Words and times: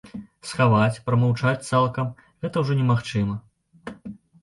Схаваць, 0.51 1.01
прамаўчаць 1.09 1.67
цалкам 1.69 2.07
гэта 2.41 2.55
ўжо 2.67 2.81
немагчыма. 2.83 3.41